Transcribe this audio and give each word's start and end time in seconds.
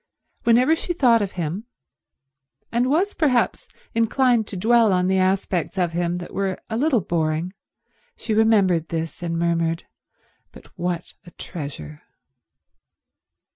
Whenever 0.45 0.75
she 0.75 0.93
thought 0.93 1.21
of 1.21 1.33
him, 1.33 1.65
and 2.71 2.89
was 2.89 3.13
perhaps 3.13 3.67
inclined 3.93 4.47
to 4.47 4.57
dwell 4.57 4.91
on 4.91 5.05
the 5.05 5.19
aspects 5.19 5.77
of 5.77 5.91
him 5.91 6.17
that 6.17 6.33
were 6.33 6.57
a 6.71 6.75
little 6.75 7.01
boring, 7.01 7.53
she 8.17 8.33
remembered 8.33 8.89
this 8.89 9.21
and 9.21 9.37
murmured, 9.37 9.83
"But 10.51 10.75
what 10.75 11.13
a 11.23 11.29
treasure." 11.29 12.01